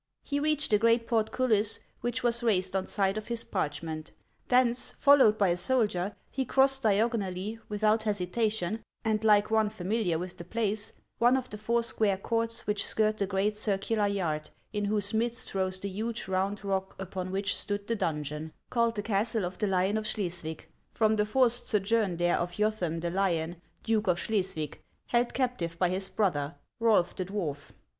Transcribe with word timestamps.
He 0.23 0.39
reached 0.39 0.71
the 0.71 0.79
great 0.79 1.05
portcullis, 1.07 1.77
which 1.99 2.23
was 2.23 2.41
raised 2.41 2.75
on 2.75 2.87
sight 2.87 3.19
of 3.19 3.27
his 3.27 3.43
parchment. 3.43 4.11
Thence, 4.47 4.89
followed 4.89 5.37
by 5.37 5.49
a 5.49 5.57
soldier, 5.57 6.15
he 6.27 6.43
crossed 6.43 6.81
diagonally, 6.81 7.59
with 7.69 7.83
out 7.83 8.01
hesitation, 8.01 8.81
and 9.05 9.23
like 9.23 9.51
one 9.51 9.69
familiar 9.69 10.17
with 10.17 10.37
the 10.39 10.43
place, 10.43 10.93
one 11.19 11.37
of 11.37 11.51
the 11.51 11.57
four 11.59 11.83
square 11.83 12.17
courts 12.17 12.65
which 12.65 12.83
skirt 12.83 13.19
the 13.19 13.27
great 13.27 13.55
circular 13.55 14.07
yard, 14.07 14.49
in 14.73 14.85
whose 14.85 15.13
midst 15.13 15.53
rose 15.53 15.79
the 15.79 15.87
huge 15.89 16.27
round 16.27 16.63
rock 16.65 16.95
upon 16.99 17.29
which 17.29 17.55
stood 17.55 17.85
the 17.85 17.95
donjon, 17.95 18.53
called 18.71 18.95
the 18.95 19.03
castle 19.03 19.45
of 19.45 19.59
the 19.59 19.67
Lion 19.67 19.97
of 19.97 20.07
Schleswig, 20.07 20.67
from 20.91 21.15
the 21.15 21.27
forced 21.27 21.67
sojourn 21.67 22.17
there 22.17 22.37
of 22.39 22.53
Jotham 22.53 23.01
the 23.01 23.11
Lion, 23.11 23.61
Duke 23.83 24.07
of 24.07 24.17
Schleswig, 24.17 24.81
held 25.09 25.35
captive 25.35 25.77
by 25.77 25.89
his 25.89 26.07
brother, 26.09 26.55
Rolf 26.79 27.15
the 27.15 27.23
Dwarf. 27.25 27.73